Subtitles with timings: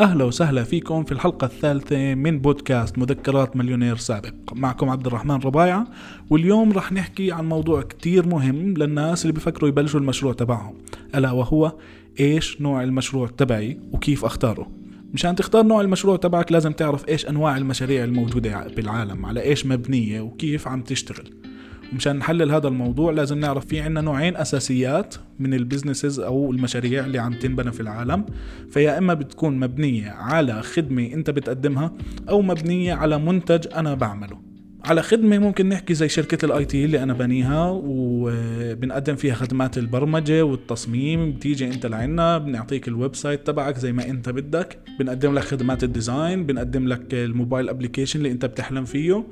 [0.00, 4.34] أهلا وسهلا فيكم في الحلقة الثالثة من بودكاست مذكرات مليونير سابق.
[4.52, 5.86] معكم عبد الرحمن ربايعة
[6.30, 10.74] واليوم رح نحكي عن موضوع كتير مهم للناس اللي بفكروا يبلشوا المشروع تبعهم.
[11.14, 11.72] ألا وهو
[12.20, 14.70] إيش نوع المشروع تبعي وكيف أختاره.
[15.14, 20.20] مشان تختار نوع المشروع تبعك لازم تعرف إيش أنواع المشاريع الموجودة بالعالم على إيش مبنية
[20.20, 21.30] وكيف عم تشتغل.
[21.92, 27.18] ومشان نحلل هذا الموضوع لازم نعرف في عنا نوعين أساسيات من البزنسز أو المشاريع اللي
[27.18, 28.24] عم تنبنى في العالم.
[28.70, 31.92] فيا إما بتكون مبنية على خدمة أنت بتقدمها
[32.28, 34.48] أو مبنية على منتج أنا بعمله.
[34.84, 40.42] على خدمة ممكن نحكي زي شركة ال IT اللي أنا بنيها وبنقدم فيها خدمات البرمجة
[40.42, 41.32] والتصميم.
[41.32, 44.78] بتيجي أنت لعنا بنعطيك ال website تبعك زي ما أنت بدك.
[44.98, 49.24] بنقدم لك خدمات ال design بنقدم لك ال mobile application اللي أنت بتحلم فيه.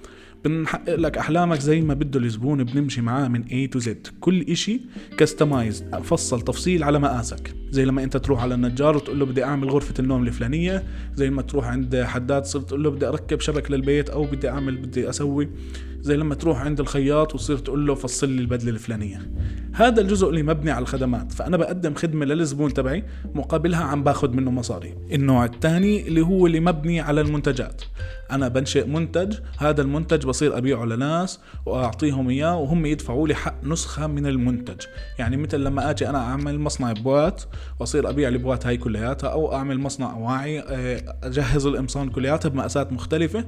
[0.45, 3.89] بنحقق لك أحلامك زي ما بده الزبون بنمشي معاه من A to Z.
[4.21, 4.81] كل إشي
[5.19, 7.55] كستمايز فصل تفصيل على مقاسك.
[7.71, 10.85] زي لما انت تروح على النجار وتقول له بدي اعمل غرفة النوم الفلانية
[11.15, 14.77] زي ما تروح عند حداد صرت تقول له بدي اركب شبك للبيت أو بدي اعمل
[14.77, 15.49] بدي أسوي.
[16.01, 19.31] زي لما تروح عند الخياط وتصير تقول له فصل لي البدلة الفلانية.
[19.73, 21.33] هذا الجزء اللي مبني على الخدمات.
[21.33, 24.95] فأنا بقدم خدمة للزبون تبعي مقابلها عم باخذ منه مصاري.
[25.13, 27.83] النوع الثاني اللي هو اللي مبني على المنتجات.
[28.31, 34.07] أنا بنشئ منتج هذا المنتج بصير أبيعه لناس وأعطيهم إياه وهم يدفعوا لي حق نسخة
[34.07, 34.81] من المنتج.
[35.19, 37.43] يعني مثل لما آجي أنا أعمل مصنع بوات
[37.81, 43.45] وأصير أبيع البوات هاي كلياتها أو أعمل مصنع اواعي آه، أجهز القمصان كلياتها بمقاسات مختلفة.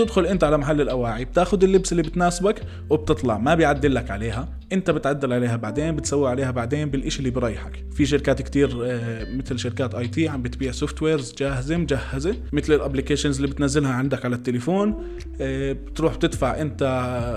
[0.00, 4.90] تدخل انت على محل الأواعي بتاخذ اللبس اللي بتناسبك وبتطلع ما بيعدل لك عليها انت
[4.90, 7.84] بتعدل عليها بعدين بتسوي عليها بعدين بالإشي اللي بريحك.
[7.92, 13.36] في شركات كتير آه، مثل شركات IT عم بتبيع softwares جاهزة مجهزة مثل ال applications
[13.36, 14.94] اللي بتنزلها عندك على التليفون
[15.40, 16.82] آه، بتروح بتدفع انت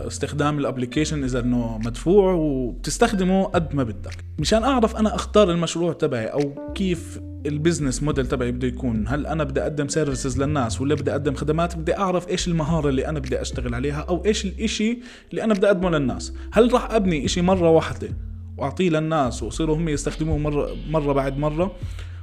[0.08, 4.26] استخدام ال application إذا إنه مدفوع وبتستخدمه قد ما بدك.
[4.40, 9.28] مشان أعرف أنا أختار المشروع تبعي أو كيف ال business model تبعي بده يكون هل
[9.28, 13.20] أنا بدي أقدم services للناس ولا بدي أقدم خدمات؟ بدي أعرف إيش المهارة اللي أنا
[13.20, 15.00] بدي أشتغل عليها أو إيش الإشي
[15.32, 16.34] اللي أنا بدي أقدمه للناس.
[16.52, 18.10] هل راح أبني إشي مرة واحدة
[18.58, 21.76] وأعطيه للناس ويصيروا هم يستخدموه مرة مرة بعد مرة؟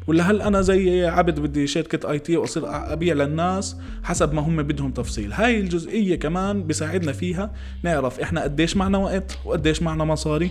[0.06, 4.90] ولا هل أنا زي عبد بدي شركه IT وأصير أبيع للناس حسب ما هم بدهم
[4.90, 7.52] تفصيل؟ هاي الجزئية كمان بيساعدنا فيها
[7.82, 10.50] نعرف إحنا قديش معنا وقت وقديش معنا مصاري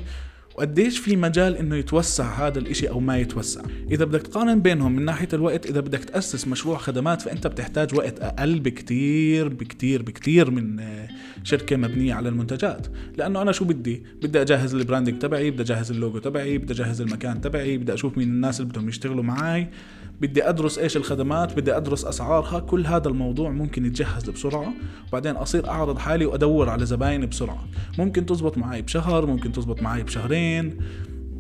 [0.55, 3.61] وقديش في مجال إنه يتوسع هذا الإشي أو ما يتوسع؟
[3.91, 8.19] إذا بدك تقارن بينهم من ناحية الوقت إذا بدك تأسس مشروع خدمات فأنت بتحتاج وقت
[8.19, 11.07] أقل بكتير بكتير بكتير من آه،
[11.43, 12.87] شركة مبنية على المنتجات.
[13.17, 17.01] لأنه أنا شو بدي؟ بدي أجهز ال branding تبعي بدي أجهز اللوجو تبعي بدي أجهز
[17.01, 19.67] المكان تبعي بدي أشوف مين الناس اللي بدهم يشتغلوا معي
[20.21, 24.73] بدي أدرس إيش الخدمات بدي أدرس اسعارها كل هذا الموضوع ممكن يتجهز بسرعة.
[25.09, 27.65] وبعدين أصير أعرض حالي وأدور على زباين بسرعة.
[27.99, 30.38] ممكن تزبط معي بشهر ممكن تزبط معي بشهرين.
[30.39, 30.83] in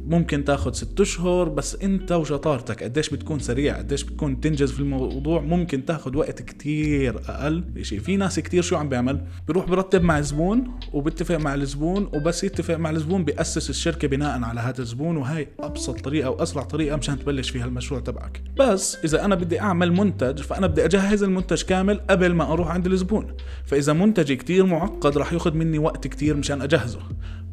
[0.09, 5.41] ممكن تاخذ ست أشهر بس أنت وشطارتك قديش بتكون سريع قديش بتكون تنجز في الموضوع
[5.41, 10.17] ممكن تاخذ وقت كتير أقل شيء في ناس كتير شو عم بيعمل؟ بيروح برتب مع
[10.19, 15.47] الزبون وبيتفق مع الزبون وبس يتفق مع الزبون بيأسس الشركة بناء على هذا الزبون وهي
[15.59, 18.41] أبسط طريقة وأسرع طريقة مشان تبلش فيها المشروع تبعك.
[18.59, 22.85] بس إذا أنا بدي أعمل منتج فأنا بدي أجهز المنتج كامل قبل ما أروح عند
[22.85, 23.27] الزبون.
[23.65, 26.99] فإذا منتجي كتير معقد راح ياخذ مني وقت كتير مشان أجهزه.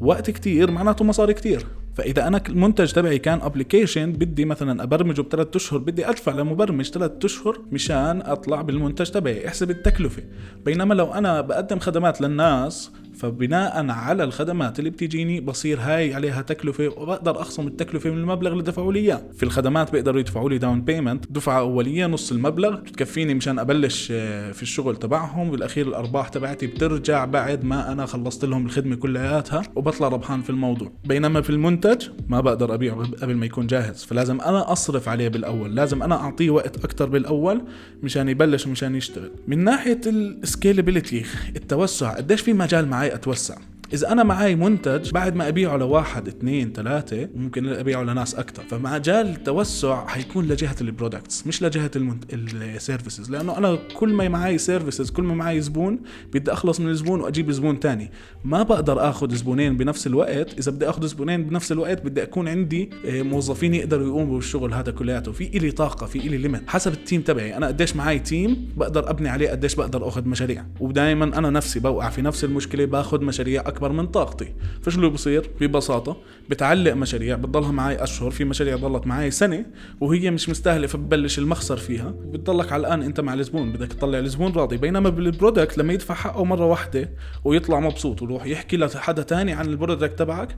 [0.01, 1.67] وقت كتير معناته مصاري كتير.
[1.97, 7.25] فإذا أنا المنتج تبعي كان application بدي مثلا أبرمجه بثلاث أشهر بدي أدفع لمبرمج ثلاث
[7.25, 9.49] أشهر مشان أطلع بالمنتج تبعي.
[9.49, 10.23] احسب التكلفة.
[10.65, 16.89] بينما لو أنا بقدم خدمات للناس فبناء على الخدمات اللي بتيجيني بصير هاي عليها تكلفة
[16.89, 19.23] وبقدر أخصم التكلفة من المبلغ اللي دفعوا لي إياه.
[19.37, 22.77] في الخدمات بيقدروا يدفعوا لي down payment دفعة أولية نص المبلغ.
[22.77, 25.51] بتكفيني مشان أبلش آه، في الشغل تبعهم.
[25.51, 30.93] بالأخير الأرباح تبعتي بترجع بعد ما أنا خلصت لهم الخدمة كلياتها وبطلع ربحان في الموضوع.
[31.05, 34.05] بينما في المنتج ما بقدر ابيعه قبل ما يكون جاهز.
[34.05, 35.75] فلازم أنا أصرف عليه بالأول.
[35.75, 37.63] لازم أنا أعطيه وقت أكثر بالأول
[38.03, 39.31] مشان يبلش ومشان يشتغل.
[39.49, 41.25] من ناحية ال scalability
[41.57, 43.57] التوسع قديش في مجال معي أتوسع.
[43.93, 48.63] إذا أنا معي منتج بعد ما أبيعه لواحد اثنين ثلاثة ممكن أبيعه لناس أكثر.
[48.63, 51.91] فمجال التوسع حيكون لجهة ال products مش لجهة
[52.33, 53.31] ال services.
[53.31, 56.01] لأنه أنا كل ما معي services كل ما معي زبون
[56.33, 58.11] بدي أخلص من الزبون وأجيب زبون تاني.
[58.45, 60.59] ما بقدر آخذ زبونين بنفس الوقت.
[60.59, 64.93] إذا بدي أخذ زبونين بنفس الوقت بدي أكون عندي آه، موظفين يقدروا يقوموا بالشغل هذا
[64.93, 65.33] كلياته.
[65.33, 67.57] في إلي طاقة في إلي limit حسب ال team تبعي.
[67.57, 70.65] أنا قديش معي team بقدر أبني عليه قديش بقدر أخذ مشاريع.
[70.81, 74.55] ودائما أنا نفسي بوقع في نفس المشكلة باخذ مشاريع أكبر من طاقتي.
[74.83, 76.17] فشو اللي بصير؟ ببساطة
[76.51, 79.67] بتعلق مشاريع بتضلها معي أشهر في مشاريع ضلت معي سنة
[80.01, 82.15] وهي مش مستاهلة فببلش أخسر فيها.
[82.25, 84.77] بتضلك علقان أنت مع الزبون بدك تطلع الزبون راضي.
[84.77, 87.11] بينما بال product لما يدفع حقه مرة واحدة
[87.45, 90.57] ويطلع مبسوط ويروح يحكي لحدا تاني عن ال product تبعك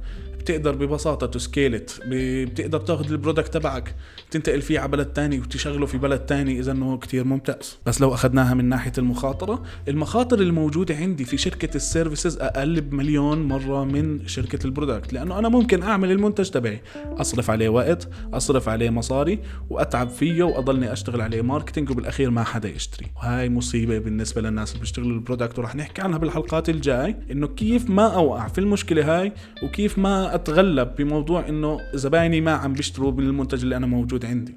[0.49, 3.95] بتقدر ببساطة ت scale it بتقدر تاخذ ال product تبعك
[4.31, 7.79] تنتقل فيه على بلد تاني وتشغله في بلد تاني إذا إنه كتير ممتاز.
[7.87, 13.43] بس لو أخذناها من ناحية المخاطرة المخاطر الموجودة عندي في شركة ال services أقل بمليون
[13.43, 16.83] مرة من شركة ال product لأنه أنا ممكن أعمل المنتج تبعي.
[17.07, 19.39] أصرف عليه وقت أصرف عليه مصاري
[19.71, 23.07] وأتعب فيه وأضلني أشتغل عليه marketing وبالأخير ما حدا يشتري.
[23.17, 27.91] وهاي مصيبة بالنسبة للناس اللي بيشتغلوا ال product وراح نحكي عنها بالحلقات الجاي إنه كيف
[27.91, 33.25] ما أوقع في المشكلة هاي وكيف ما أتغلب بموضوع إنه زبايني ما عم بيشتروا من
[33.27, 34.55] المنتج اللي أنا موجود عندي.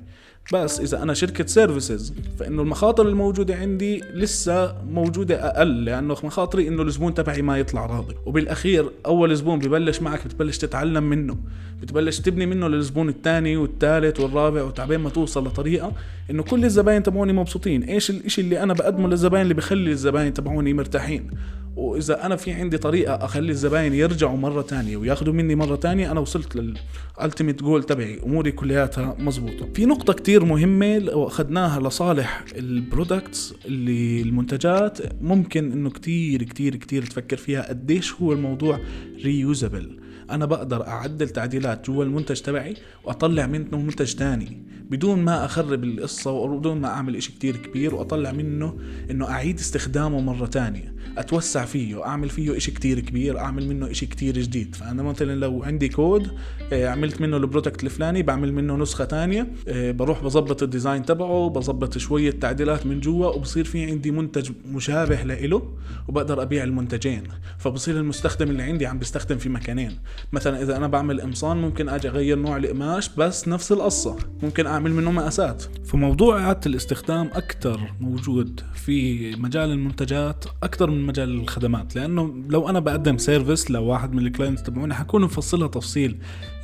[0.54, 6.82] بس إذا أنا شركة services فإنه المخاطر الموجودة عندي لسه موجودة أقل لأنه مخاطري إنه
[6.82, 8.16] الزبون تبعي ما يطلع راضي.
[8.26, 11.38] وبالأخير أول زبون ببلش معك بتبلش تتعلم منه.
[11.82, 15.92] بتبلش تبني منه للزبون الثاني والثالث والرابع وتبين ما توصل لطريقة
[16.32, 17.84] إنه كل الزباين تبعوني مبسوطين.
[17.84, 21.32] إيش الاشي اللي أنا بقدمه للزباين اللي بخلي الزباين تبعوني مرتاحين؟
[21.76, 26.20] وإذا أنا في عندي طريقة أخلي الزباين يرجعوا مرة تانية وياخذوا مني مرة تانية أنا
[26.20, 28.20] وصلت لل ultimate goal تبعي.
[28.26, 34.98] أموري كلياتها مزبوطه في نقطة كتير مهمة لو أخذناها لصالح ال products اللي المنتجات.
[35.22, 38.80] ممكن إنه كتير كتير كتير تفكر فيها قديش هو الموضوع
[39.24, 40.00] reusable
[40.32, 44.64] أنا بقدر أعدل تعديلات جوا المنتج تبعي وأطلع منه منتج تاني.
[44.92, 48.78] بدون ما أخرب القصة وبدون ما أعمل إشي كتير كبير وأطلع منه
[49.12, 54.06] إنه أعيد استخدامه مرة تانية أتوسع فيه أعمل فيه إشي كتير كبير أعمل منه إشي
[54.06, 54.76] كتير جديد.
[54.76, 56.32] فأنا مثلا لو عندي كود
[56.74, 61.06] آه، عملت منه ال product الفلاني بعمل منه نسخة تانية آه، بروح بظبط ال design
[61.06, 65.62] تبعه بظبط شوية تعديلات من جوا وبصير في عندي منتج مشابه له
[66.08, 67.24] وبقدر أبيع المنتجين.
[67.58, 70.00] فبصير المستخدم اللي عندي عم بيستخدم في مكانين.
[70.32, 74.16] مثلا إذا أنا بعمل قمصان ممكن أجي أغير نوع القماش بس نفس القصة.
[74.44, 81.30] ممكن اعمل منه مقاسات فموضوع اعاده الاستخدام أكثر موجود في مجال المنتجات أكثر من مجال
[81.30, 86.18] الخدمات لأنه لو أنا بقدم service لواحد من ال clients تبعوني حكون مفصلها تفصيل.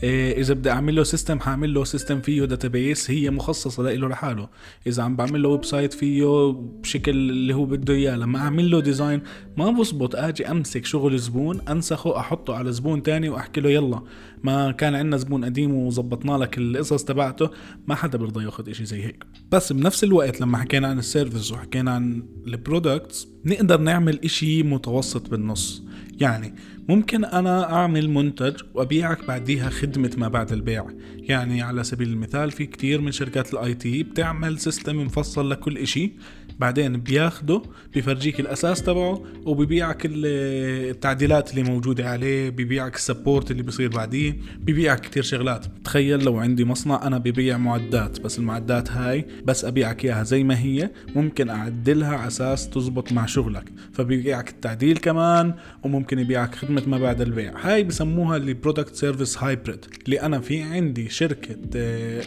[0.03, 4.49] إيه إذا بدي أعمل له system حأعمل له system فيه database هي مخصصة له لحاله.
[4.87, 9.21] إذا عم بعمل له website فيه بشكل اللي هو بده إياه لما أعمل له design
[9.57, 14.01] ما بزبط آجي أمسك شغل زبون أنسخه أحطه على زبون تاني وأحكي له يلا.
[14.43, 17.49] مهو كان عندنا زبون قديم وظبطنا لك القصص تبعته
[17.87, 19.23] ما حدا بيرضى ياخذ إشي زي هيك.
[19.51, 24.63] بس بنفس الوقت لما حكينا عن ال service وحكينا عن ال products نقدر نعمل إشي
[24.63, 25.83] متوسط بالنص.
[26.21, 26.55] يعني
[26.89, 30.85] ممكن أنا أعمل منتج وأبيعك بعديها خدمة ما بعد البيع.
[31.17, 36.11] يعني على سبيل المثال في كتير من شركات ال IT بتعمل system مفصل لكل إشي.
[36.59, 37.61] بعدين بياخده
[37.95, 44.99] بفرجيك الأساس تبعه وبيبيعك التعديلات اللي موجودة عليه بيبيعك ال support اللي بيصير بعديه بيبيعك
[44.99, 45.65] كتير شغلات.
[45.83, 50.59] تخيل لو عندي مصنع أنا ببيع معدات بس المعدات هاي بس أبيعك إياها زي ما
[50.59, 53.71] هي ممكن أعدلها على أساس تزبط مع شغلك.
[53.93, 57.53] فبيبيعك التعديل كمان وممكن يبيعك خدمة ما بعد البيع.
[57.61, 61.55] هاي بسموها اللي product service hybrid اللي أنا في عندي شركة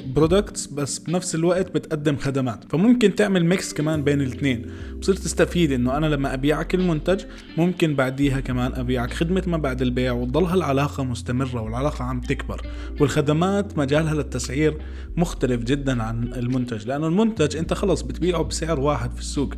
[0.06, 2.64] products آه، بس بنفس الوقت بتقدم خدمات.
[2.72, 4.66] فممكن تعمل mix كمان بين الاثنين.
[5.00, 7.24] بصير تستفيد إنه أنا لما أبيعك المنتج
[7.56, 12.66] ممكن بعديها كمان أبيعك خدمة ما بعد البيع وتضل هالعلاقة مستمرة والعلاقة عم تكبر.
[13.00, 14.78] والخدمات مجالها للتسعير
[15.16, 19.54] مختلف جدا عن المنتج لأنه المنتج أنت خلص بتبيعه بسعر واحد في السوق.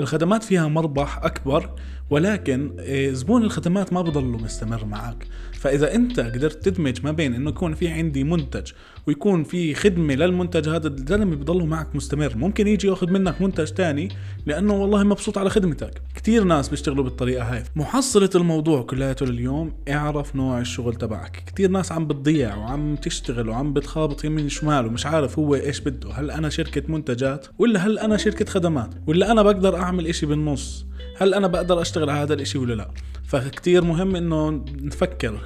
[0.00, 1.70] الخدمات فيها مربح أكبر
[2.10, 5.26] ولكن آه، زبون الخدمات ما بضله مستمر معك.
[5.52, 8.72] فإذا أنت قدرت تدمج ما بين إنه يكون في عندي منتج
[9.06, 12.36] ويكون في خدمة للمنتج هذا الزلمه بضله معك مستمر.
[12.36, 14.08] ممكن يجي ياخذ منك منتج تاني
[14.46, 16.02] لأنه والله مبسوط على خدمتك.
[16.14, 17.62] كثير ناس بيشتغلوا بالطريقة هاي.
[17.76, 21.42] محصلة الموضوع كلياته لليوم اعرف نوع الشغل تبعك.
[21.54, 26.12] كثير ناس عم بتضيع وعم تشتغل وعم بتخابط يمين شمال ومش عارف هو إيش بده.
[26.12, 30.86] هل أنا شركة منتجات؟ ولا هل أنا شركة خدمات؟ ولا أنا بقدر أعمل إشي بالنص.
[31.16, 32.90] هل أنا بقدر أشتغل على هذا الإشي ولا لا؟
[33.24, 35.40] فكتير مهم إنه نفكر.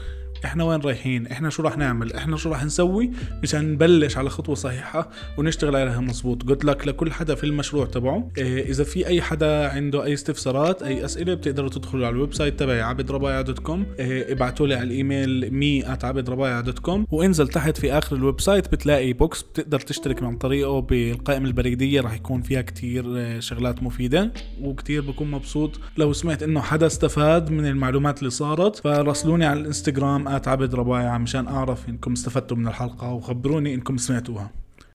[0.44, 3.10] إحنا وين رايحين؟ إحنا شو راح نعمل؟ إحنا شو راح نسوي
[3.42, 8.30] مشان نبلش على خطوة صحيحة ونشتغل عليها مزبوط قلت لك لكل حدا في المشروع تبعه.
[8.38, 12.60] إيه إذا في أي حدا عنده أي استفسارات أي أسئلة بتقدروا تدخلوا على ال website
[12.60, 13.86] تبعي عبد ربايع dot com.
[13.98, 17.06] إيه ابعتوا لي على الإيميل مي عبد ربايع dot com.
[17.10, 22.00] وانزل تحت في آخر ال website بتلاقي box بتقدر تشترك عن طريقه بالقائمة البريدية.
[22.00, 25.80] راح يكون فيها كتير إيه، شغلات مفيدة وكتير بكون مبسوط.
[25.96, 31.46] لو سمعت إنه حدا استفاد من المعلومات اللي صارت فراسلوني على الإنستغرام عبد ربايع مشان
[31.48, 34.61] أعرف إنكم استفدتوا من الحلقة وخبروني إنكم سمعتوها.